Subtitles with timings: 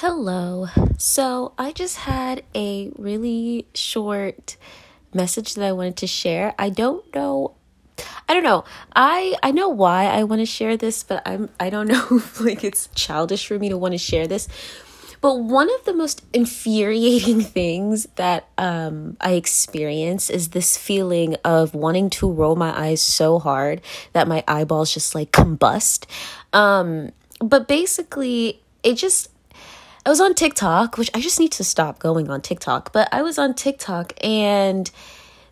[0.00, 0.68] Hello.
[0.96, 4.56] So, I just had a really short
[5.12, 6.54] message that I wanted to share.
[6.56, 7.56] I don't know
[8.28, 8.64] I don't know.
[8.94, 12.62] I I know why I want to share this, but I'm I don't know like
[12.62, 14.46] it's childish for me to want to share this.
[15.20, 21.74] But one of the most infuriating things that um, I experience is this feeling of
[21.74, 23.80] wanting to roll my eyes so hard
[24.12, 26.06] that my eyeballs just like combust.
[26.52, 27.10] Um,
[27.40, 29.30] but basically, it just
[30.08, 33.20] I was on TikTok, which I just need to stop going on TikTok, but I
[33.20, 34.90] was on TikTok and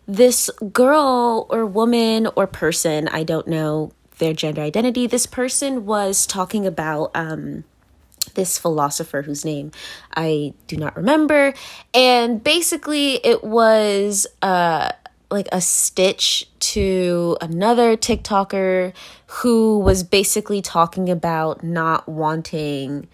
[0.07, 6.25] this girl or woman or person, I don't know their gender identity, this person was
[6.25, 7.65] talking about um,
[8.33, 9.73] this philosopher whose name
[10.15, 11.53] I do not remember.
[11.93, 14.89] And basically, it was uh,
[15.29, 18.91] like a stitch to another TikToker
[19.27, 23.07] who was basically talking about not wanting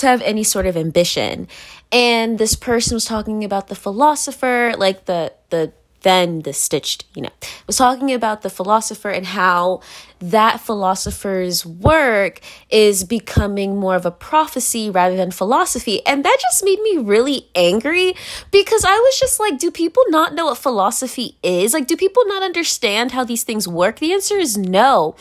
[0.00, 1.48] to have any sort of ambition.
[1.92, 7.22] And this person was talking about the philosopher, like the the then the stitched, you
[7.22, 7.30] know,
[7.66, 9.80] was talking about the philosopher and how
[10.18, 16.04] that philosopher's work is becoming more of a prophecy rather than philosophy.
[16.06, 18.14] And that just made me really angry
[18.50, 21.74] because I was just like, do people not know what philosophy is?
[21.74, 23.98] Like, do people not understand how these things work?
[23.98, 25.16] The answer is no.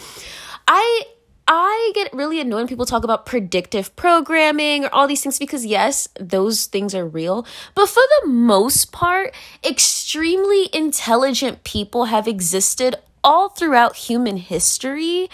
[0.67, 1.03] I
[1.51, 5.65] I get really annoyed when people talk about predictive programming or all these things because,
[5.65, 7.43] yes, those things are real.
[7.73, 9.33] But for the most part,
[9.65, 15.27] extremely intelligent people have existed all throughout human history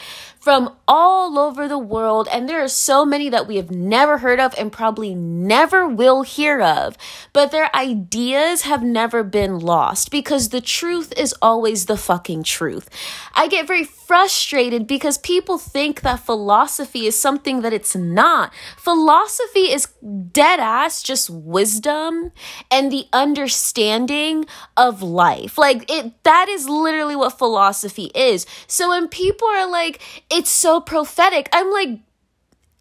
[0.46, 2.28] from all over the world.
[2.32, 6.22] And there are so many that we have never heard of and probably never will
[6.22, 6.96] hear of.
[7.34, 12.92] But their ideas have never been lost because the truth is always the fucking truth.
[13.34, 18.54] I get very frustrated because people think that philosophy is something that it's not.
[18.78, 19.88] Philosophy is
[20.32, 22.32] dead ass just wisdom
[22.70, 24.46] and the understanding
[24.78, 25.58] of life.
[25.58, 28.46] Like it that is literally what philosophy is.
[28.68, 30.00] So when people are like
[30.36, 31.48] it's so prophetic.
[31.54, 32.00] I'm like,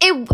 [0.01, 0.29] it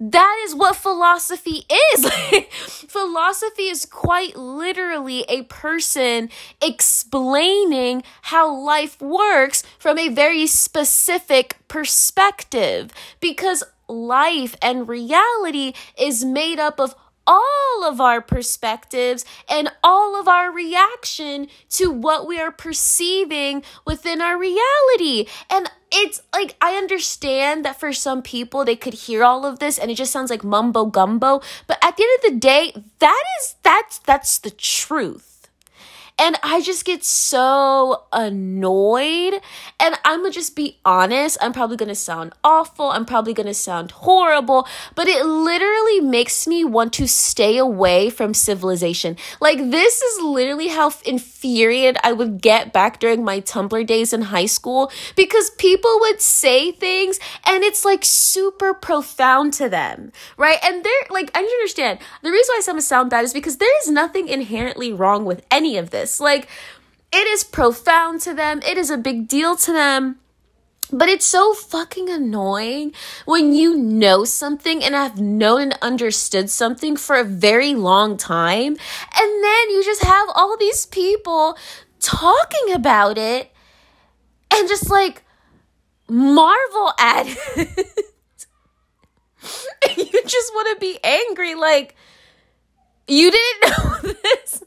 [0.00, 2.10] that is what philosophy is.
[2.86, 6.28] philosophy is quite literally a person
[6.62, 16.60] explaining how life works from a very specific perspective because life and reality is made
[16.60, 16.94] up of
[17.26, 24.20] all of our perspectives and all of our reaction to what we are perceiving within
[24.22, 25.26] our reality.
[25.50, 29.78] And it's like I understand that for some people they could hear all of this
[29.78, 33.24] and it just sounds like mumbo gumbo, but at the end of the day, that
[33.40, 35.27] is that's that's the truth.
[36.18, 39.40] And I just get so annoyed.
[39.78, 41.38] And I'm gonna just be honest.
[41.40, 42.90] I'm probably gonna sound awful.
[42.90, 44.66] I'm probably gonna sound horrible.
[44.94, 49.16] But it literally makes me want to stay away from civilization.
[49.40, 54.22] Like, this is literally how infuriated I would get back during my Tumblr days in
[54.22, 60.58] high school because people would say things and it's like super profound to them, right?
[60.64, 63.80] And they're like, I to understand the reason why some sound bad is because there
[63.82, 66.20] is nothing inherently wrong with any of this this.
[66.20, 66.48] Like,
[67.12, 70.16] it is profound to them, it is a big deal to them.
[70.90, 72.92] But it's so fucking annoying
[73.26, 78.72] when you know something and have known and understood something for a very long time.
[78.72, 81.58] And then you just have all these people
[82.00, 83.52] talking about it
[84.50, 85.24] and just like
[86.08, 87.26] marvel at
[87.56, 88.46] it.
[89.98, 91.54] you just want to be angry.
[91.54, 91.96] Like,
[93.06, 94.64] you didn't know this.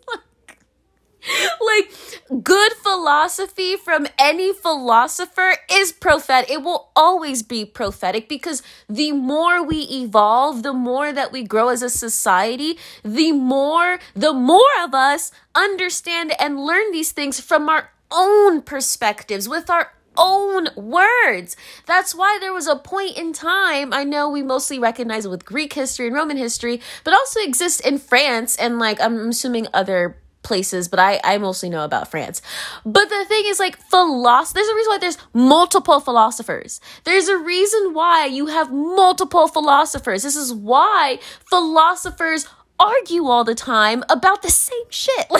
[1.65, 6.49] like good philosophy from any philosopher is prophetic.
[6.49, 11.69] It will always be prophetic because the more we evolve, the more that we grow
[11.69, 17.69] as a society, the more the more of us understand and learn these things from
[17.69, 21.55] our own perspectives with our own words.
[21.85, 25.45] That's why there was a point in time, I know we mostly recognize it with
[25.45, 30.17] Greek history and Roman history, but also exists in France and like I'm assuming other
[30.43, 32.41] places, but I, I mostly know about France.
[32.85, 36.81] But the thing is, like, philosophy, there's a reason why there's multiple philosophers.
[37.03, 40.23] There's a reason why you have multiple philosophers.
[40.23, 42.47] This is why philosophers
[42.81, 45.27] argue all the time about the same shit.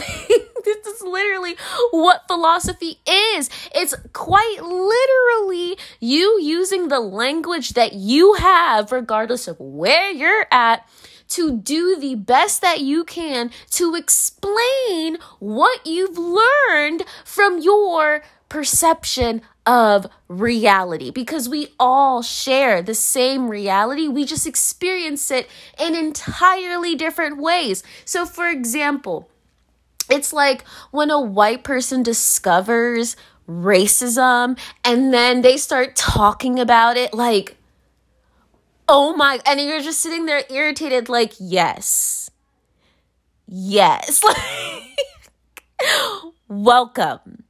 [0.64, 1.56] Like, this is literally
[1.90, 3.50] what philosophy is.
[3.74, 10.88] It's quite literally you using the language that you have, regardless of where you're at,
[11.32, 19.42] to do the best that you can to explain what you've learned from your perception
[19.66, 24.08] of reality because we all share the same reality.
[24.08, 25.48] We just experience it
[25.80, 27.84] in entirely different ways.
[28.04, 29.30] So, for example,
[30.10, 33.16] it's like when a white person discovers
[33.48, 37.58] racism and then they start talking about it like,
[38.92, 42.30] oh my, and you're just sitting there irritated, like, yes,
[43.48, 44.22] yes.
[46.50, 47.46] welcome.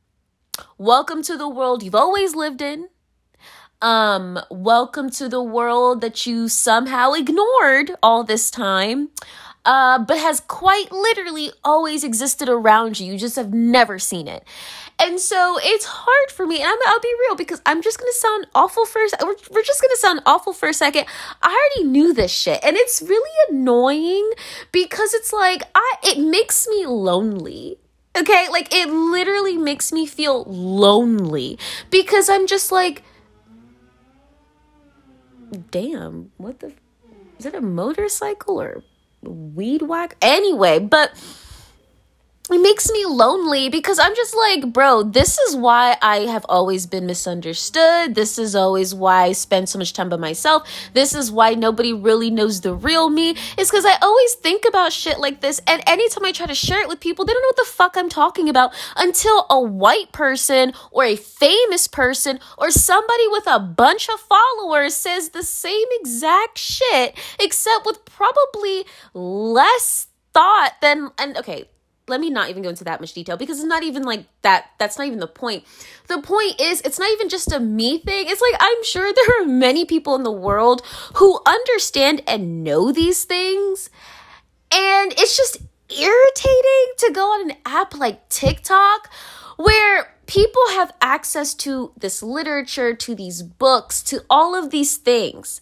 [0.77, 2.89] Welcome to the world you've always lived in.
[3.81, 9.09] Um, welcome to the world that you somehow ignored all this time
[9.65, 13.13] uh, but has quite literally always existed around you.
[13.13, 14.43] You just have never seen it.
[14.99, 18.11] And so it's hard for me, and i will be real because I'm just gonna
[18.13, 19.07] sound awful for a.
[19.25, 21.05] We're, we're just gonna sound awful for a second.
[21.41, 24.31] I already knew this shit, and it's really annoying
[24.71, 27.77] because it's like I it makes me lonely.
[28.15, 31.57] Okay, like it literally makes me feel lonely
[31.89, 33.01] because I'm just like,
[35.71, 36.73] damn, what the
[37.39, 38.83] is it a motorcycle or
[39.23, 40.17] weed whack.
[40.21, 41.11] Anyway, but
[42.51, 46.85] it makes me lonely because I'm just like, bro, this is why I have always
[46.85, 48.15] been misunderstood.
[48.15, 50.67] This is always why I spend so much time by myself.
[50.93, 53.35] This is why nobody really knows the real me.
[53.57, 55.61] It's because I always think about shit like this.
[55.65, 57.95] And anytime I try to share it with people, they don't know what the fuck
[57.95, 63.59] I'm talking about until a white person or a famous person or somebody with a
[63.59, 71.37] bunch of followers says the same exact shit, except with probably less thought than, and
[71.37, 71.69] okay,
[72.11, 74.71] let me not even go into that much detail because it's not even like that
[74.77, 75.63] that's not even the point.
[76.07, 78.25] The point is it's not even just a me thing.
[78.27, 80.83] It's like i'm sure there are many people in the world
[81.15, 83.89] who understand and know these things
[84.71, 85.57] and it's just
[85.89, 89.09] irritating to go on an app like tiktok
[89.57, 95.59] where people have access to this literature to these books to all of these things.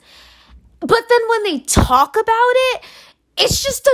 [0.80, 2.84] But then when they talk about it
[3.40, 3.88] it's just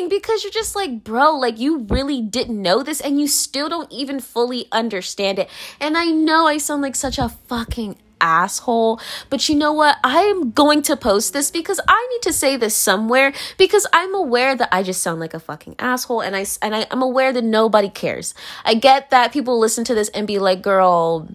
[0.00, 3.68] annoying because you're just like, bro, like you really didn't know this and you still
[3.68, 5.48] don't even fully understand it.
[5.80, 9.00] And I know I sound like such a fucking asshole.
[9.30, 9.96] But you know what?
[10.04, 14.54] I'm going to post this because I need to say this somewhere because I'm aware
[14.56, 17.44] that I just sound like a fucking asshole and I and I, I'm aware that
[17.44, 18.34] nobody cares.
[18.64, 21.28] I get that people listen to this and be like, girl,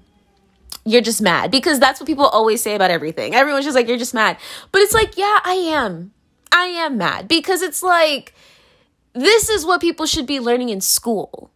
[0.86, 3.34] you're just mad because that's what people always say about everything.
[3.34, 4.38] Everyone's just like, you're just mad.
[4.72, 6.12] But it's like, yeah, I am.
[6.52, 8.34] I am mad because it's like
[9.16, 11.50] this is what people should be learning in school.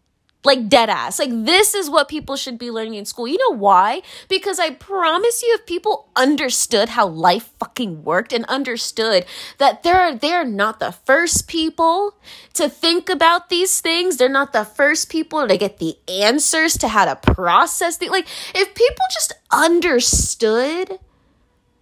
[0.45, 1.19] Like dead ass.
[1.19, 3.27] Like this is what people should be learning in school.
[3.27, 4.01] You know why?
[4.29, 9.25] Because I promise you if people understood how life fucking worked and understood
[9.57, 12.15] that they're they're not the first people
[12.53, 14.15] to think about these things.
[14.15, 18.27] They're not the first people to get the answers to how to process the like
[18.56, 21.00] if people just understood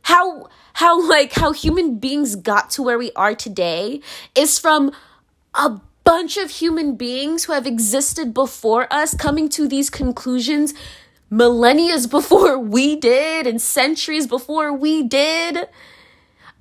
[0.02, 4.02] how how like how human beings got to where we are today
[4.34, 4.92] is from
[5.58, 10.74] a bunch of human beings who have existed before us coming to these conclusions
[11.30, 15.68] millennia before we did and centuries before we did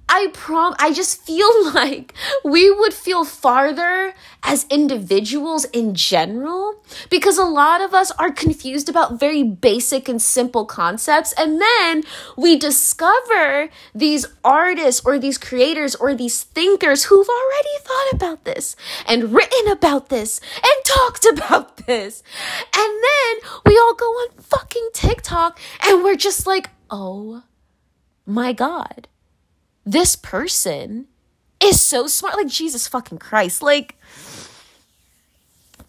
[0.09, 2.15] I prom I just feel like
[2.45, 8.89] we would feel farther as individuals in general because a lot of us are confused
[8.89, 12.05] about very basic and simple concepts and then
[12.37, 18.77] we discover these artists or these creators or these thinkers who've already thought about this
[19.07, 22.23] and written about this and talked about this.
[22.77, 27.43] And then we all go on fucking TikTok and we're just like, "Oh
[28.25, 29.09] my god."
[29.87, 31.07] This person
[31.63, 32.37] is so smart.
[32.37, 33.63] Like, Jesus fucking Christ.
[33.63, 33.97] Like,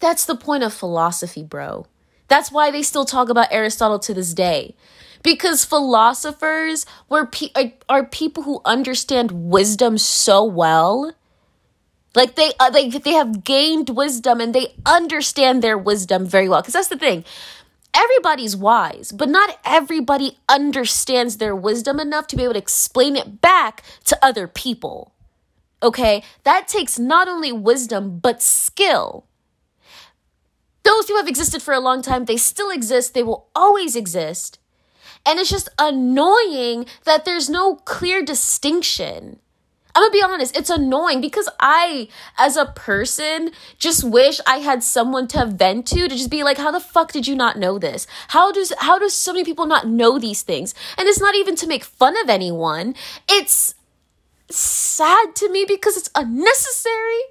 [0.00, 1.86] that's the point of philosophy, bro.
[2.28, 4.74] That's why they still talk about Aristotle to this day.
[5.22, 7.50] Because philosophers were pe-
[7.88, 11.12] are people who understand wisdom so well.
[12.14, 16.60] Like they, uh, they they have gained wisdom and they understand their wisdom very well.
[16.62, 17.24] Because that's the thing
[17.94, 23.40] everybody's wise, but not everybody understands their wisdom enough to be able to explain it
[23.40, 25.12] back to other people.
[25.82, 26.22] Okay?
[26.44, 29.24] That takes not only wisdom, but skill.
[30.82, 34.58] Those who have existed for a long time, they still exist, they will always exist.
[35.26, 39.40] And it's just annoying that there's no clear distinction
[39.98, 42.06] I'm gonna be honest, it's annoying because I,
[42.38, 46.56] as a person, just wish I had someone to vent to to just be like,
[46.56, 48.06] how the fuck did you not know this?
[48.28, 50.72] How does how do so many people not know these things?
[50.96, 52.94] And it's not even to make fun of anyone.
[53.28, 53.74] It's
[54.48, 57.22] sad to me because it's unnecessary.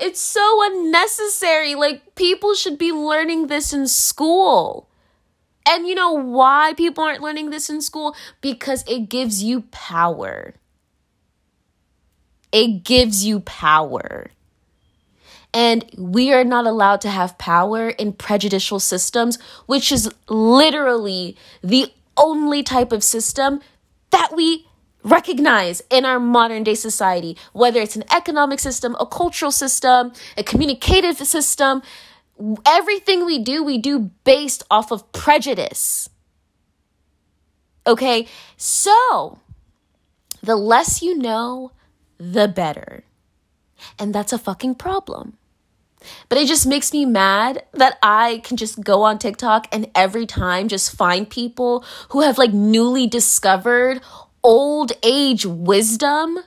[0.00, 1.74] It's so unnecessary.
[1.74, 4.88] Like people should be learning this in school.
[5.68, 8.16] And you know why people aren't learning this in school?
[8.40, 10.54] Because it gives you power.
[12.54, 14.30] It gives you power.
[15.52, 21.92] And we are not allowed to have power in prejudicial systems, which is literally the
[22.16, 23.60] only type of system
[24.10, 24.68] that we
[25.02, 30.44] recognize in our modern day society, whether it's an economic system, a cultural system, a
[30.44, 31.82] communicative system.
[32.64, 36.08] Everything we do, we do based off of prejudice.
[37.84, 39.38] Okay, so
[40.40, 41.72] the less you know,
[42.18, 43.04] the better.
[43.98, 45.36] And that's a fucking problem.
[46.28, 50.26] But it just makes me mad that I can just go on TikTok and every
[50.26, 54.00] time just find people who have like newly discovered
[54.42, 56.38] old age wisdom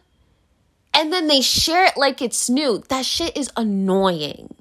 [0.94, 2.84] and then they share it like it's new.
[2.90, 4.56] That shit is annoying.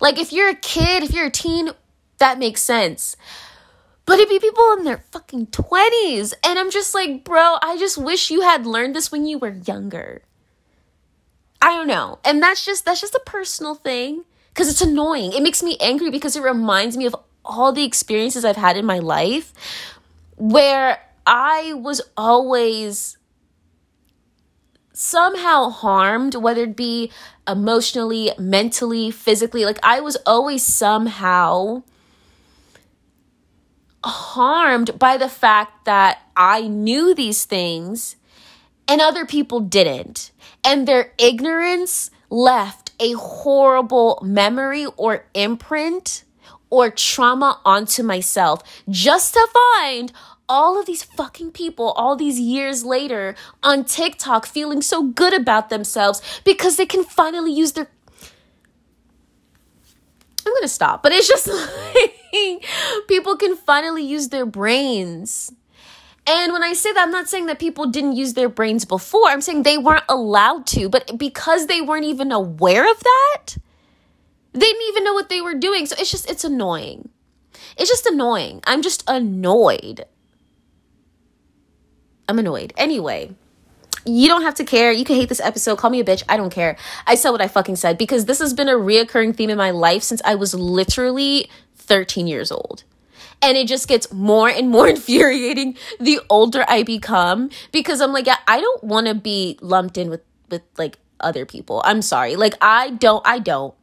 [0.00, 1.70] Like if you're a kid, if you're a teen,
[2.18, 3.16] that makes sense.
[4.06, 6.34] But it'd be people in their fucking 20s.
[6.44, 9.56] And I'm just like, bro, I just wish you had learned this when you were
[9.66, 10.22] younger.
[11.62, 12.18] I don't know.
[12.24, 15.32] And that's just that's just a personal thing cuz it's annoying.
[15.32, 18.84] It makes me angry because it reminds me of all the experiences I've had in
[18.84, 19.52] my life
[20.36, 23.16] where I was always
[24.92, 27.10] somehow harmed, whether it be
[27.48, 29.64] emotionally, mentally, physically.
[29.64, 31.82] Like I was always somehow
[34.04, 38.16] harmed by the fact that I knew these things
[38.86, 40.30] and other people didn't.
[40.62, 46.24] And their ignorance left a horrible memory or imprint
[46.70, 50.12] or trauma onto myself just to find
[50.48, 55.70] all of these fucking people all these years later on TikTok feeling so good about
[55.70, 57.88] themselves because they can finally use their
[60.46, 61.46] I'm going to stop, but it's just
[61.94, 62.20] like
[63.08, 65.52] people can finally use their brains
[66.26, 69.28] and when I say that, I'm not saying that people didn't use their brains before.
[69.28, 73.58] I'm saying they weren't allowed to, but because they weren't even aware of that,
[74.52, 75.84] they didn't even know what they were doing.
[75.84, 77.10] So it's just, it's annoying.
[77.76, 78.62] It's just annoying.
[78.66, 80.06] I'm just annoyed.
[82.26, 82.72] I'm annoyed.
[82.78, 83.34] Anyway,
[84.06, 84.92] you don't have to care.
[84.92, 85.76] You can hate this episode.
[85.76, 86.22] Call me a bitch.
[86.26, 86.76] I don't care.
[87.06, 89.72] I said what I fucking said because this has been a reoccurring theme in my
[89.72, 91.50] life since I was literally
[91.84, 92.84] 13 years old
[93.44, 98.26] and it just gets more and more infuriating the older I become because I'm like,
[98.28, 101.82] I don't want to be lumped in with with like other people.
[101.84, 102.36] I'm sorry.
[102.36, 103.74] Like I don't I don't.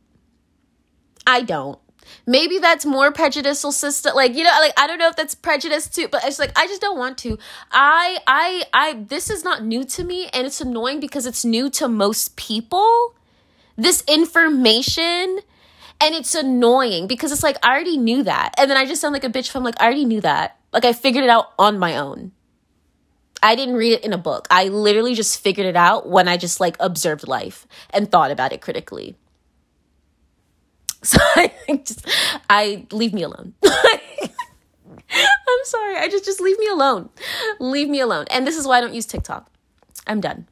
[1.25, 1.79] I don't.
[2.25, 5.87] Maybe that's more prejudicial system like you know like I don't know if that's prejudice
[5.87, 7.37] too but it's like I just don't want to.
[7.71, 11.69] I I I this is not new to me and it's annoying because it's new
[11.71, 13.15] to most people.
[13.77, 15.39] This information
[16.01, 18.55] and it's annoying because it's like, I already knew that.
[18.57, 20.57] And then I just sound like a bitch if I'm like, I already knew that.
[20.73, 22.31] Like, I figured it out on my own.
[23.43, 24.47] I didn't read it in a book.
[24.51, 28.53] I literally just figured it out when I just like observed life and thought about
[28.53, 29.15] it critically.
[31.03, 31.51] So I
[31.83, 32.07] just,
[32.47, 33.55] I leave me alone.
[33.63, 33.71] I'm
[35.63, 35.97] sorry.
[35.97, 37.09] I just, just leave me alone.
[37.59, 38.27] Leave me alone.
[38.29, 39.49] And this is why I don't use TikTok.
[40.05, 40.45] I'm done.